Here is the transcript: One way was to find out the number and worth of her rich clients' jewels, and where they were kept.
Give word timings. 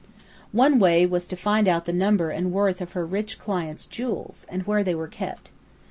One 0.51 0.79
way 0.79 1.05
was 1.05 1.27
to 1.27 1.35
find 1.35 1.67
out 1.67 1.85
the 1.85 1.93
number 1.93 2.31
and 2.31 2.51
worth 2.51 2.81
of 2.81 2.93
her 2.93 3.05
rich 3.05 3.37
clients' 3.37 3.85
jewels, 3.85 4.47
and 4.49 4.63
where 4.63 4.83
they 4.83 4.95
were 4.95 5.07
kept. 5.07 5.51